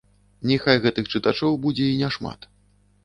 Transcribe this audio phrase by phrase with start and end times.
[0.51, 2.51] Няхай гэтых чытачоў будзе і няшмат.